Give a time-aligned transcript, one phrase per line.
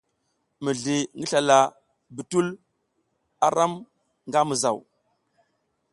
[0.63, 1.59] Mizli ngi sla
[2.15, 2.47] bitul
[3.45, 3.73] a ram
[4.27, 4.77] nga mizaw.